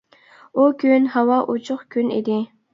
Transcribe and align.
ئۇ 0.61 0.65
كۈن 0.85 1.05
ھاۋا 1.17 1.39
ئوچۇق 1.53 1.87
كۈن 1.97 2.13
ئىدى. 2.19 2.43